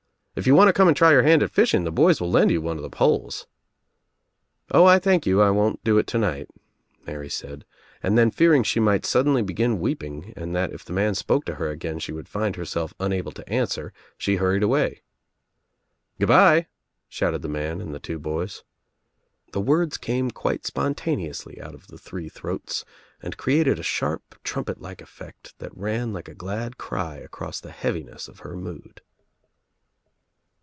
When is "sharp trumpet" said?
23.83-24.81